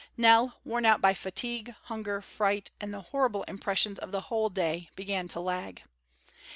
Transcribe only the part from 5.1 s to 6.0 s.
to lag.